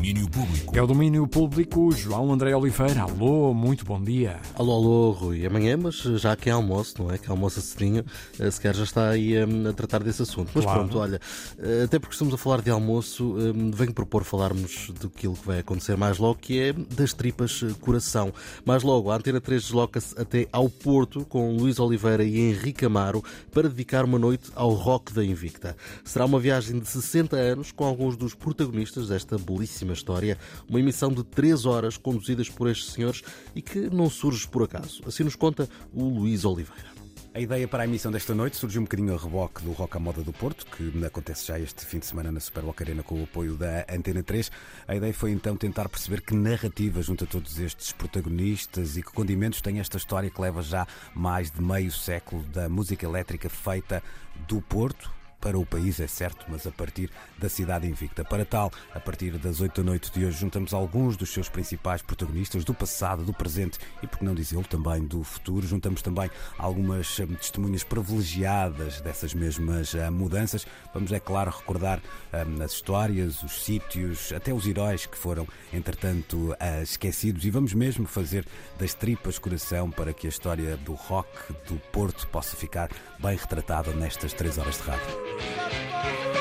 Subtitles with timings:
[0.00, 0.78] Domínio Público.
[0.78, 3.02] É o domínio público João André Oliveira.
[3.02, 4.40] Alô, muito bom dia.
[4.54, 5.44] Alô, alô, Rui.
[5.44, 7.18] Amanhã, mas já que é almoço, não é?
[7.18, 8.02] Que almoça cedinho,
[8.38, 10.52] eh, se calhar já está aí um, a tratar desse assunto.
[10.54, 10.80] Mas Claro.
[10.80, 11.20] pronto, olha,
[11.58, 15.58] eh, até porque estamos a falar de almoço, um, venho propor falarmos daquilo que vai
[15.58, 18.32] acontecer mais logo, que é das tripas eh, coração.
[18.64, 23.22] Mais logo, a Antena 3 desloca-se até ao Porto com Luís Oliveira e Henrique Amaro
[23.52, 25.76] para dedicar uma noite ao rock da Invicta.
[26.02, 30.38] Será uma viagem de 60 anos com alguns dos protagonistas desta belíssima história,
[30.68, 33.22] uma emissão de 3 horas conduzidas por estes senhores
[33.54, 35.02] e que não surge por acaso.
[35.06, 37.00] Assim nos conta o Luís Oliveira.
[37.32, 40.00] A ideia para a emissão desta noite surgiu um bocadinho a reboque do Rock à
[40.00, 43.22] Moda do Porto, que acontece já este fim de semana na Super Arena com o
[43.22, 44.50] apoio da Antena 3.
[44.88, 49.12] A ideia foi então tentar perceber que narrativa junto a todos estes protagonistas e que
[49.12, 54.02] condimentos tem esta história que leva já mais de meio século da música elétrica feita
[54.48, 58.24] do Porto para o país, é certo, mas a partir da cidade invicta.
[58.24, 62.02] Para tal, a partir das 8 da noite de hoje, juntamos alguns dos seus principais
[62.02, 65.66] protagonistas do passado, do presente e, por que não dizê-lo, também do futuro.
[65.66, 70.66] Juntamos também algumas hum, testemunhas privilegiadas dessas mesmas hum, mudanças.
[70.92, 72.00] Vamos, é claro, recordar
[72.32, 77.44] hum, as histórias, os sítios, até os heróis que foram, entretanto, ah, esquecidos.
[77.44, 78.46] E vamos mesmo fazer
[78.78, 81.28] das tripas coração para que a história do rock
[81.66, 85.29] do Porto possa ficar bem retratada nestas três horas de rádio.
[85.38, 86.39] Stop, stop, stop.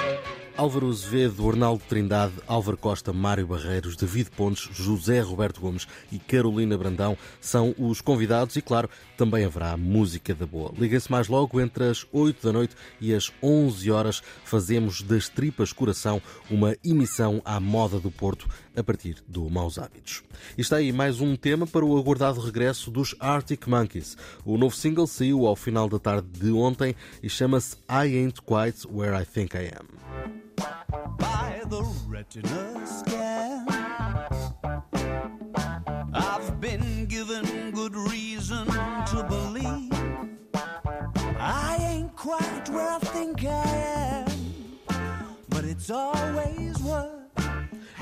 [0.59, 6.77] Álvaro Azevedo, Arnaldo Trindade, Álvaro Costa, Mário Barreiros, David Pontes, José Roberto Gomes e Carolina
[6.77, 10.73] Brandão são os convidados e, claro, também haverá música da boa.
[10.77, 14.21] Liga-se mais logo entre as 8 da noite e as 11 horas.
[14.43, 20.23] Fazemos das tripas coração uma emissão à moda do Porto a partir do Maus Hábitos.
[20.57, 24.17] E está aí mais um tema para o aguardado regresso dos Arctic Monkeys.
[24.43, 28.85] O novo single saiu ao final da tarde de ontem e chama-se I Ain't Quite
[28.91, 30.08] Where I Think I Am.
[32.31, 33.65] The retina scan.
[36.13, 39.91] I've been given good reason to believe
[41.39, 44.79] I ain't quite where I think I am,
[45.49, 47.18] but it's always worth.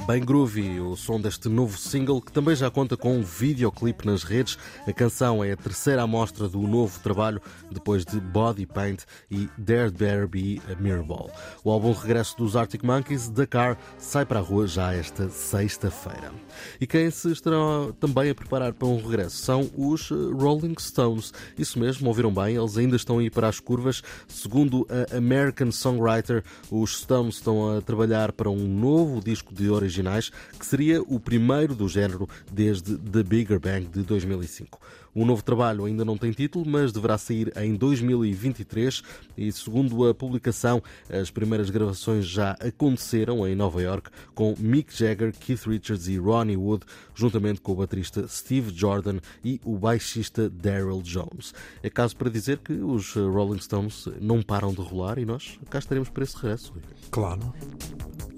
[0.07, 4.23] Bem groovy o som deste novo single que também já conta com um videoclipe nas
[4.23, 4.57] redes.
[4.87, 9.91] A canção é a terceira amostra do novo trabalho depois de Body Paint e There
[9.91, 11.29] Better Be a Mirrorball.
[11.61, 16.31] O álbum regresso dos Arctic Monkeys, Dakar, sai para a rua já esta sexta-feira.
[16.79, 17.57] E quem se estará
[17.99, 21.33] também a preparar para um regresso são os eh, Rolling Stones.
[21.57, 24.01] Isso mesmo, ouviram bem, eles ainda estão aí para as curvas.
[24.25, 30.31] Segundo a American Songwriter, os Stones estão a trabalhar para um novo disco de originais
[30.57, 34.79] que seria o primeiro do género desde The Bigger Bang de 2005.
[35.17, 39.01] O novo trabalho ainda não tem título, mas deverá sair em 2023
[39.35, 45.33] e, segundo a publicação, as primeiras gravações já aconteceram em Nova York com Mick Jagger,
[45.33, 46.85] Keith Richards e Ronnie Wood,
[47.15, 51.51] juntamente com o baterista Steve Jordan e o baixista Daryl Jones.
[51.81, 55.79] É caso para dizer que os Rolling Stones não param de rolar e nós cá
[55.79, 56.71] estaremos para esse regresso.
[57.09, 57.53] Claro.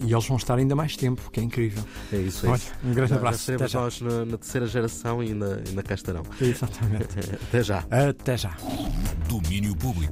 [0.02, 1.84] E eles vão estar ainda mais tempo, que é incrível.
[2.14, 2.72] É isso, é Olha, isso.
[2.84, 3.46] um grande Já- abraço.
[3.48, 4.06] Já Até estaremos já.
[4.06, 6.24] nós na, na terceira geração e ainda, ainda cá estarão.
[6.40, 7.08] Exatamente.
[7.50, 7.84] Até já.
[7.92, 8.56] Até já.
[9.28, 10.08] Domínio Público.